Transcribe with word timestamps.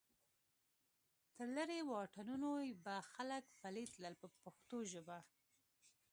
تر 1.35 1.47
لرې 1.57 1.79
واټنونو 1.91 2.49
به 2.83 2.95
خلک 3.11 3.43
پلی 3.61 3.85
تلل 3.93 4.15
په 4.21 4.27
پښتو 4.41 4.77
ژبه. 4.91 5.17